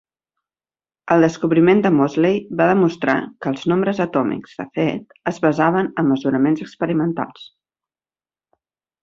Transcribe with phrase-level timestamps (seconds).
[1.15, 3.15] El descobriment de Moseley va demostrar
[3.45, 7.47] que els nombres atòmics, de fet, es basaven en mesuraments experimentals.